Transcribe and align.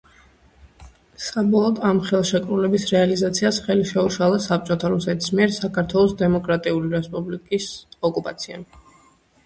საბოლოოდ, 1.25 1.81
ამ 1.89 1.99
ხელშეკრულების 2.07 2.87
რეალიზაციას 2.93 3.61
ხელი 3.67 3.87
შეუშალა 3.91 4.41
საბჭოთა 4.49 4.93
რუსეთის 4.97 5.33
მიერ 5.37 5.57
საქართველოს 5.61 6.19
დემოკრატიული 6.27 6.95
რესპუბლიკის 6.99 7.73
ოკუპაციამ. 8.13 8.71